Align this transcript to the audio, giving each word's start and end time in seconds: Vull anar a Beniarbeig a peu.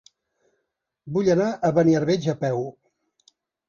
Vull 1.19 1.31
anar 1.35 1.51
a 1.51 1.73
Beniarbeig 1.79 2.29
a 2.37 2.39
peu. 2.45 2.69